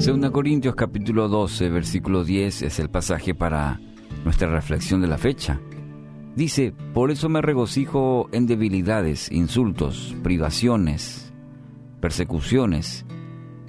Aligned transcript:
Segunda 0.00 0.30
Corintios 0.30 0.76
capítulo 0.76 1.28
12, 1.28 1.68
versículo 1.68 2.24
10 2.24 2.62
es 2.62 2.78
el 2.78 2.88
pasaje 2.88 3.34
para 3.34 3.78
nuestra 4.24 4.48
reflexión 4.48 5.02
de 5.02 5.08
la 5.08 5.18
fecha. 5.18 5.60
Dice, 6.34 6.72
por 6.94 7.10
eso 7.10 7.28
me 7.28 7.42
regocijo 7.42 8.30
en 8.32 8.46
debilidades, 8.46 9.30
insultos, 9.30 10.16
privaciones, 10.22 11.34
persecuciones 12.00 13.04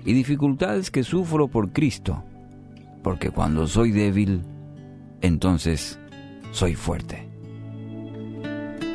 y 0.06 0.14
dificultades 0.14 0.90
que 0.90 1.04
sufro 1.04 1.50
por 1.50 1.74
Cristo, 1.74 2.24
porque 3.04 3.30
cuando 3.30 3.68
soy 3.68 3.92
débil, 3.92 4.44
entonces 5.20 6.00
soy 6.52 6.76
fuerte. 6.76 7.28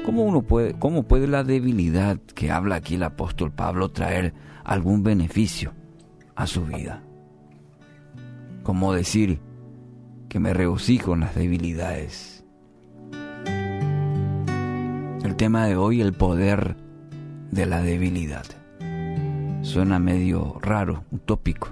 ¿Cómo, 0.06 0.24
uno 0.24 0.40
puede, 0.40 0.72
¿Cómo 0.78 1.02
puede 1.02 1.26
la 1.26 1.44
debilidad 1.44 2.18
que 2.34 2.50
habla 2.50 2.76
aquí 2.76 2.94
el 2.94 3.02
apóstol 3.02 3.52
Pablo 3.52 3.90
traer 3.90 4.32
algún 4.64 5.02
beneficio 5.02 5.74
a 6.34 6.46
su 6.46 6.64
vida? 6.64 7.05
Como 8.66 8.92
decir 8.92 9.38
que 10.28 10.40
me 10.40 10.52
regocijo 10.52 11.14
en 11.14 11.20
las 11.20 11.36
debilidades. 11.36 12.44
El 15.22 15.36
tema 15.36 15.66
de 15.66 15.76
hoy, 15.76 16.00
el 16.00 16.14
poder 16.14 16.76
de 17.52 17.64
la 17.64 17.80
debilidad. 17.80 18.44
Suena 19.62 20.00
medio 20.00 20.58
raro, 20.60 21.04
utópico. 21.12 21.68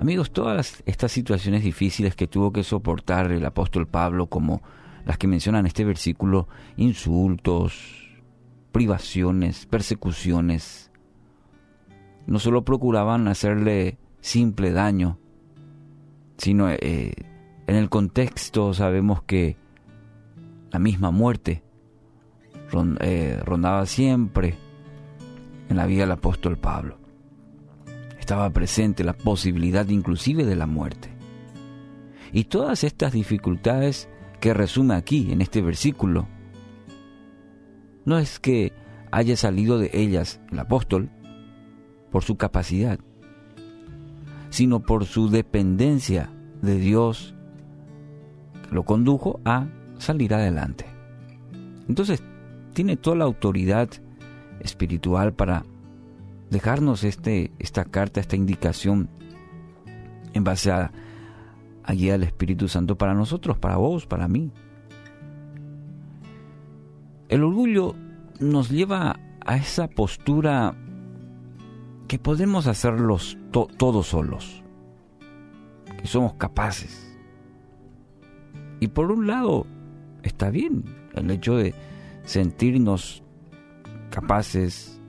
Amigos, 0.00 0.30
todas 0.32 0.84
estas 0.86 1.10
situaciones 1.10 1.64
difíciles 1.64 2.14
que 2.14 2.28
tuvo 2.28 2.52
que 2.52 2.62
soportar 2.62 3.32
el 3.32 3.44
apóstol 3.44 3.88
Pablo, 3.88 4.28
como 4.28 4.62
las 5.04 5.18
que 5.18 5.26
mencionan 5.26 5.66
este 5.66 5.84
versículo, 5.84 6.46
insultos, 6.76 8.12
privaciones, 8.70 9.66
persecuciones, 9.66 10.92
no 12.28 12.38
solo 12.38 12.64
procuraban 12.64 13.26
hacerle 13.26 13.98
simple 14.20 14.70
daño, 14.70 15.18
sino 16.36 16.70
eh, 16.70 17.14
en 17.66 17.76
el 17.76 17.88
contexto 17.88 18.74
sabemos 18.74 19.22
que 19.22 19.56
la 20.70 20.78
misma 20.78 21.10
muerte 21.10 21.62
eh, 23.00 23.40
rondaba 23.44 23.86
siempre 23.86 24.56
en 25.68 25.76
la 25.76 25.86
vida 25.86 26.02
del 26.02 26.12
apóstol 26.12 26.58
Pablo. 26.58 26.98
Estaba 28.18 28.50
presente 28.50 29.04
la 29.04 29.12
posibilidad 29.12 29.88
inclusive 29.88 30.44
de 30.44 30.56
la 30.56 30.66
muerte. 30.66 31.10
Y 32.32 32.44
todas 32.44 32.82
estas 32.82 33.12
dificultades 33.12 34.08
que 34.40 34.54
resume 34.54 34.94
aquí 34.94 35.30
en 35.30 35.40
este 35.40 35.62
versículo, 35.62 36.26
no 38.04 38.18
es 38.18 38.40
que 38.40 38.72
haya 39.10 39.36
salido 39.36 39.78
de 39.78 39.90
ellas 39.92 40.40
el 40.50 40.58
apóstol 40.58 41.10
por 42.10 42.24
su 42.24 42.36
capacidad, 42.36 42.98
sino 44.54 44.78
por 44.78 45.04
su 45.04 45.30
dependencia 45.30 46.30
de 46.62 46.76
Dios 46.76 47.34
lo 48.70 48.84
condujo 48.84 49.40
a 49.44 49.66
salir 49.98 50.32
adelante. 50.32 50.86
Entonces, 51.88 52.22
tiene 52.72 52.96
toda 52.96 53.16
la 53.16 53.24
autoridad 53.24 53.88
espiritual 54.60 55.32
para 55.32 55.64
dejarnos 56.50 57.02
este, 57.02 57.50
esta 57.58 57.84
carta, 57.84 58.20
esta 58.20 58.36
indicación 58.36 59.08
en 60.34 60.44
base 60.44 60.70
a, 60.70 60.92
a 61.82 61.92
guía 61.92 62.12
del 62.12 62.22
Espíritu 62.22 62.68
Santo 62.68 62.96
para 62.96 63.12
nosotros, 63.12 63.58
para 63.58 63.76
vos, 63.76 64.06
para 64.06 64.28
mí. 64.28 64.52
El 67.28 67.42
orgullo 67.42 67.96
nos 68.38 68.70
lleva 68.70 69.18
a 69.44 69.56
esa 69.56 69.88
postura 69.88 70.76
que 72.06 72.20
podemos 72.20 72.68
hacerlos 72.68 73.36
todos 73.62 74.08
solos, 74.08 74.62
que 76.00 76.06
somos 76.08 76.34
capaces. 76.34 77.16
Y 78.80 78.88
por 78.88 79.12
un 79.12 79.26
lado, 79.28 79.66
está 80.22 80.50
bien 80.50 80.84
el 81.14 81.30
hecho 81.30 81.56
de 81.56 81.74
sentirnos 82.24 83.22
capaces, 84.10 85.00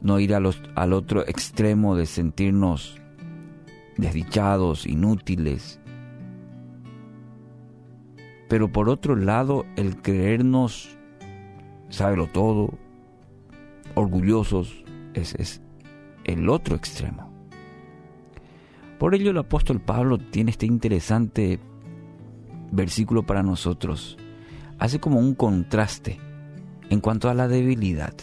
no 0.00 0.18
ir 0.18 0.34
al 0.34 0.92
otro 0.92 1.22
extremo 1.28 1.94
de 1.94 2.06
sentirnos 2.06 3.00
desdichados, 3.98 4.86
inútiles. 4.86 5.78
Pero 8.48 8.72
por 8.72 8.88
otro 8.88 9.14
lado, 9.14 9.64
el 9.76 10.00
creernos, 10.00 10.96
sábelo 11.88 12.26
todo, 12.26 12.70
orgullosos, 13.94 14.84
es, 15.14 15.62
el 16.24 16.48
otro 16.48 16.76
extremo. 16.76 17.31
Por 19.02 19.16
ello 19.16 19.32
el 19.32 19.38
apóstol 19.38 19.80
Pablo 19.80 20.16
tiene 20.16 20.52
este 20.52 20.64
interesante 20.64 21.58
versículo 22.70 23.26
para 23.26 23.42
nosotros. 23.42 24.16
Hace 24.78 25.00
como 25.00 25.18
un 25.18 25.34
contraste 25.34 26.20
en 26.88 27.00
cuanto 27.00 27.28
a 27.28 27.34
la 27.34 27.48
debilidad. 27.48 28.14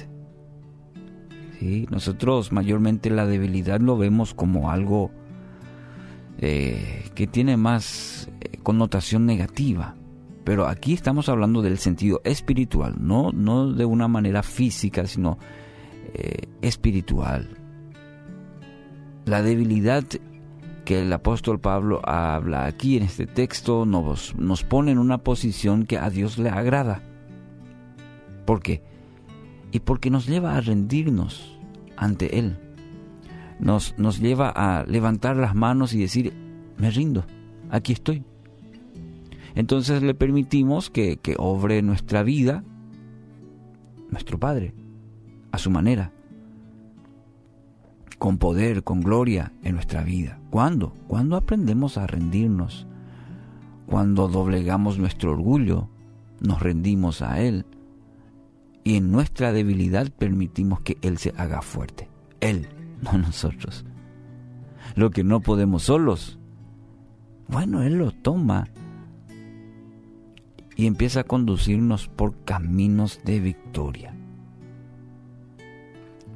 Nosotros 1.92 2.54
mayormente 2.54 3.10
la 3.10 3.26
debilidad 3.26 3.82
lo 3.82 3.98
vemos 3.98 4.34
como 4.34 4.72
algo 4.72 5.12
eh, 6.38 7.10
que 7.14 7.28
tiene 7.28 7.58
más 7.58 8.30
eh, 8.40 8.60
connotación 8.64 9.26
negativa. 9.26 9.98
Pero 10.46 10.66
aquí 10.66 10.94
estamos 10.94 11.28
hablando 11.28 11.62
del 11.62 11.78
sentido 11.78 12.22
espiritual, 12.24 12.96
no, 13.02 13.34
no 13.34 13.74
de 13.74 13.84
una 13.84 14.08
manera 14.08 14.44
física, 14.44 15.06
sino 15.08 15.40
eh, 16.14 16.48
espiritual 16.62 17.60
la 19.30 19.44
debilidad 19.44 20.04
que 20.90 21.04
el 21.04 21.14
apóstol 21.14 21.60
Pablo 21.60 22.02
habla 22.04 22.66
aquí 22.66 22.98
en 22.98 23.04
este 23.04 23.28
texto 23.28 23.86
nos, 23.86 24.36
nos 24.38 24.64
pone 24.64 24.92
en 24.92 24.98
una 24.98 25.20
posición 25.20 25.86
que 25.86 26.00
a 26.00 26.10
Dios 26.10 26.40
le 26.40 26.50
agrada. 26.50 27.04
¿Por 28.44 28.64
qué? 28.64 28.82
Y 29.72 29.82
porque 29.82 30.10
nos 30.10 30.26
lleva 30.26 30.56
a 30.56 30.62
rendirnos 30.62 31.60
ante 31.96 32.40
Él. 32.40 32.58
Nos, 33.60 34.00
nos 34.00 34.20
lleva 34.20 34.50
a 34.50 34.84
levantar 34.88 35.38
las 35.38 35.54
manos 35.54 35.94
y 35.94 36.00
decir, 36.00 36.34
me 36.80 36.90
rindo, 36.90 37.24
aquí 37.70 37.94
estoy. 37.94 38.24
Entonces 39.54 40.02
le 40.02 40.16
permitimos 40.16 40.90
que, 40.90 41.18
que 41.18 41.36
obre 41.38 41.84
nuestra 41.84 42.24
vida 42.24 42.64
nuestro 44.10 44.40
Padre, 44.40 44.74
a 45.52 45.60
su 45.60 45.70
manera 45.70 46.14
con 48.20 48.38
poder, 48.38 48.84
con 48.84 49.02
gloria 49.02 49.54
en 49.64 49.76
nuestra 49.76 50.04
vida. 50.04 50.40
¿Cuándo? 50.50 50.94
Cuando 51.08 51.38
aprendemos 51.38 51.98
a 51.98 52.06
rendirnos, 52.06 52.86
cuando 53.88 54.28
doblegamos 54.28 55.00
nuestro 55.00 55.32
orgullo, 55.32 55.90
nos 56.42 56.62
rendimos 56.62 57.22
a 57.22 57.42
Él 57.42 57.66
y 58.84 58.98
en 58.98 59.12
nuestra 59.12 59.52
debilidad 59.54 60.12
permitimos 60.12 60.82
que 60.82 60.98
Él 61.02 61.18
se 61.18 61.34
haga 61.38 61.62
fuerte. 61.62 62.10
Él, 62.42 62.68
no 63.02 63.18
nosotros. 63.18 63.86
Lo 64.96 65.12
que 65.12 65.24
no 65.24 65.40
podemos 65.40 65.84
solos, 65.84 66.38
bueno, 67.48 67.84
Él 67.84 67.98
lo 67.98 68.12
toma 68.12 68.68
y 70.76 70.88
empieza 70.88 71.22
a 71.22 71.26
conducirnos 71.26 72.10
por 72.10 72.44
caminos 72.44 73.22
de 73.24 73.40
victoria. 73.40 74.14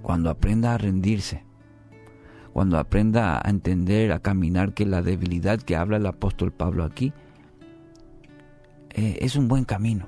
Cuando 0.02 0.30
aprenda 0.30 0.74
a 0.74 0.78
rendirse, 0.78 1.46
cuando 2.54 2.78
aprenda 2.78 3.42
a 3.44 3.50
entender, 3.50 4.12
a 4.12 4.20
caminar, 4.20 4.76
que 4.76 4.86
la 4.86 5.02
debilidad 5.02 5.60
que 5.60 5.76
habla 5.76 5.98
el 5.98 6.06
apóstol 6.06 6.54
Pablo 6.54 6.84
aquí 6.84 7.12
eh, 8.92 9.18
es 9.22 9.36
un 9.36 9.48
buen 9.48 9.66
camino. 9.66 10.08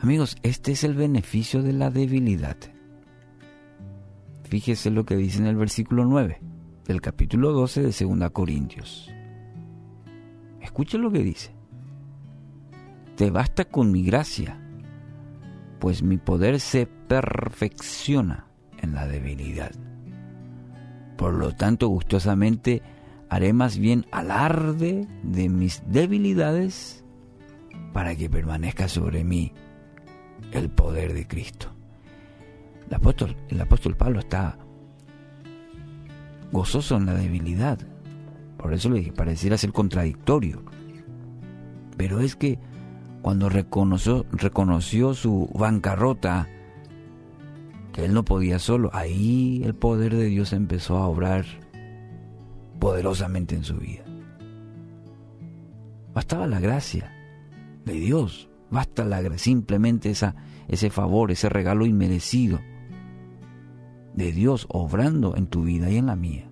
Amigos, 0.00 0.36
este 0.42 0.72
es 0.72 0.82
el 0.82 0.94
beneficio 0.94 1.62
de 1.62 1.72
la 1.72 1.88
debilidad. 1.88 2.56
Fíjese 4.42 4.90
lo 4.90 5.06
que 5.06 5.16
dice 5.16 5.38
en 5.38 5.46
el 5.46 5.56
versículo 5.56 6.04
9 6.04 6.40
del 6.84 7.00
capítulo 7.00 7.52
12 7.52 7.82
de 7.82 8.16
2 8.16 8.30
Corintios. 8.32 9.10
Escuche 10.60 10.98
lo 10.98 11.12
que 11.12 11.20
dice. 11.20 11.54
Te 13.16 13.30
basta 13.30 13.66
con 13.66 13.92
mi 13.92 14.02
gracia, 14.02 14.60
pues 15.78 16.02
mi 16.02 16.18
poder 16.18 16.58
se 16.58 16.86
perfecciona 16.86 18.48
en 18.78 18.94
la 18.94 19.06
debilidad. 19.06 19.93
Por 21.16 21.34
lo 21.34 21.52
tanto, 21.52 21.88
gustosamente 21.88 22.82
haré 23.28 23.52
más 23.52 23.78
bien 23.78 24.06
alarde 24.10 25.06
de 25.22 25.48
mis 25.48 25.82
debilidades 25.86 27.04
para 27.92 28.16
que 28.16 28.28
permanezca 28.28 28.88
sobre 28.88 29.24
mí 29.24 29.52
el 30.52 30.70
poder 30.70 31.14
de 31.14 31.26
Cristo. 31.26 31.68
El 32.88 32.94
apóstol, 32.94 33.36
apóstol 33.60 33.96
Pablo 33.96 34.20
está 34.20 34.58
gozoso 36.52 36.96
en 36.96 37.06
la 37.06 37.14
debilidad. 37.14 37.78
Por 38.56 38.72
eso 38.72 38.88
le 38.90 38.98
dije, 38.98 39.12
pareciera 39.12 39.58
ser 39.58 39.72
contradictorio. 39.72 40.62
Pero 41.96 42.20
es 42.20 42.36
que 42.36 42.58
cuando 43.22 43.48
reconoció 43.48 45.14
su 45.14 45.50
bancarrota, 45.54 46.48
que 47.94 48.04
él 48.04 48.12
no 48.12 48.24
podía 48.24 48.58
solo. 48.58 48.90
Ahí 48.92 49.62
el 49.64 49.74
poder 49.74 50.14
de 50.14 50.26
Dios 50.26 50.52
empezó 50.52 50.98
a 50.98 51.06
obrar 51.06 51.46
poderosamente 52.80 53.54
en 53.54 53.62
su 53.62 53.76
vida. 53.76 54.04
Bastaba 56.12 56.46
la 56.46 56.60
gracia 56.60 57.12
de 57.84 57.94
Dios, 57.94 58.50
basta 58.70 59.04
la, 59.04 59.22
simplemente 59.38 60.10
esa, 60.10 60.34
ese 60.68 60.90
favor, 60.90 61.30
ese 61.30 61.48
regalo 61.48 61.86
inmerecido 61.86 62.60
de 64.14 64.32
Dios 64.32 64.66
obrando 64.70 65.36
en 65.36 65.46
tu 65.46 65.62
vida 65.62 65.88
y 65.90 65.96
en 65.96 66.06
la 66.06 66.16
mía. 66.16 66.50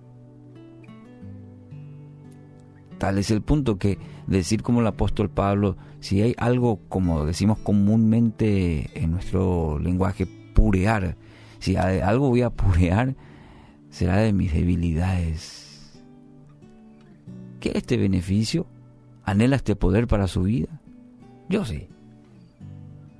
Tal 2.99 3.17
es 3.17 3.31
el 3.31 3.41
punto 3.41 3.77
que 3.77 3.99
decir 4.27 4.63
como 4.63 4.79
el 4.79 4.87
apóstol 4.87 5.29
Pablo, 5.29 5.75
si 5.99 6.21
hay 6.21 6.35
algo 6.37 6.79
como 6.87 7.25
decimos 7.25 7.57
comúnmente 7.59 8.97
en 9.01 9.11
nuestro 9.11 9.77
lenguaje, 9.79 10.25
purear, 10.63 11.17
si 11.59 11.75
algo 11.75 12.29
voy 12.29 12.41
a 12.41 12.49
purear, 12.49 13.17
será 13.89 14.15
de 14.19 14.31
mis 14.31 14.53
debilidades. 14.53 16.01
¿Qué 17.59 17.69
es 17.71 17.75
este 17.75 17.97
beneficio? 17.97 18.65
¿Anhela 19.25 19.57
este 19.57 19.75
poder 19.75 20.07
para 20.07 20.29
su 20.29 20.43
vida? 20.43 20.79
Yo 21.49 21.65
sí. 21.65 21.89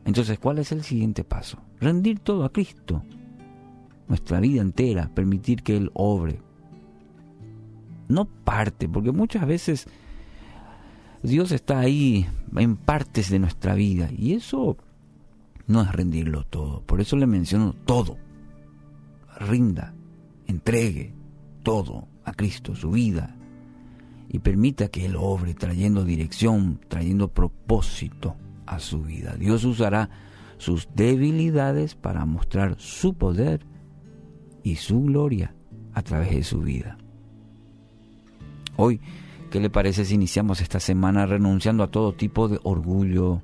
Entonces, 0.06 0.40
¿cuál 0.40 0.60
es 0.60 0.72
el 0.72 0.84
siguiente 0.84 1.26
paso? 1.26 1.58
Rendir 1.82 2.20
todo 2.20 2.46
a 2.46 2.54
Cristo. 2.54 3.04
Nuestra 4.08 4.40
vida 4.40 4.62
entera, 4.62 5.10
permitir 5.14 5.64
que 5.64 5.76
Él 5.76 5.92
obre. 5.94 6.40
No 8.08 8.24
parte, 8.24 8.88
porque 8.88 9.12
muchas 9.12 9.46
veces 9.46 9.88
Dios 11.24 11.52
está 11.52 11.80
ahí 11.80 12.26
en 12.56 12.78
partes 12.78 13.30
de 13.30 13.40
nuestra 13.40 13.76
vida 13.76 14.10
y 14.18 14.32
eso 14.32 14.78
no 15.68 15.82
es 15.82 15.92
rendirlo 15.92 16.44
todo. 16.46 16.82
Por 16.82 17.02
eso 17.02 17.16
le 17.16 17.28
menciono 17.28 17.74
todo. 17.86 18.18
Rinda, 19.40 19.94
entregue 20.48 21.14
todo 21.64 22.08
a 22.24 22.34
Cristo, 22.34 22.76
su 22.76 22.92
vida, 22.92 23.36
y 24.30 24.40
permita 24.40 24.88
que 24.88 25.06
Él 25.06 25.16
obre 25.18 25.54
trayendo 25.54 26.04
dirección, 26.04 26.80
trayendo 26.88 27.28
propósito 27.28 28.36
a 28.66 28.80
su 28.80 29.02
vida. 29.04 29.36
Dios 29.38 29.64
usará 29.64 30.10
sus 30.58 30.88
debilidades 30.96 31.96
para 31.96 32.26
mostrar 32.26 32.76
su 32.80 33.14
poder 33.14 33.66
y 34.64 34.78
su 34.78 35.02
gloria 35.04 35.54
a 35.94 36.02
través 36.02 36.32
de 36.32 36.44
su 36.44 36.62
vida. 36.62 36.98
Hoy, 38.76 39.00
¿qué 39.52 39.60
le 39.60 39.70
parece 39.70 40.06
si 40.06 40.16
iniciamos 40.16 40.62
esta 40.62 40.80
semana 40.80 41.26
renunciando 41.26 41.84
a 41.84 41.92
todo 41.92 42.14
tipo 42.14 42.48
de 42.48 42.60
orgullo, 42.64 43.42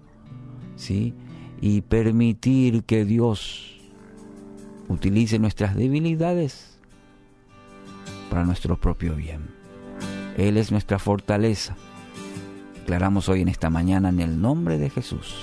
¿sí? 0.76 1.14
Y 1.62 1.82
permitir 1.82 2.84
que 2.84 3.06
Dios 3.06 3.78
utilice 4.88 5.40
nuestras 5.40 5.76
debilidades 5.76 6.80
para 8.30 8.46
nuestro 8.46 8.80
propio 8.80 9.16
bien. 9.16 9.42
Él 10.38 10.58
es 10.58 10.72
nuestra 10.72 11.00
fortaleza. 11.00 11.76
Declaramos 12.76 13.30
hoy 13.30 13.42
en 13.42 13.50
esta 13.50 13.70
mañana 13.70 14.10
en 14.10 14.20
el 14.20 14.42
nombre 14.42 14.78
de 14.78 14.90
Jesús. 14.90 15.36